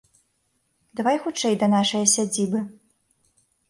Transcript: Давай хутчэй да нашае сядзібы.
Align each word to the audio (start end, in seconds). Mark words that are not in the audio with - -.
Давай 1.01 1.21
хутчэй 1.27 1.55
да 1.63 1.71
нашае 1.77 2.05
сядзібы. 2.17 2.59